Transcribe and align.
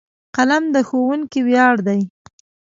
قلم 0.35 0.63
د 0.75 0.77
ښوونکي 0.87 1.39
ویاړ 1.47 1.75
دی. 1.87 2.01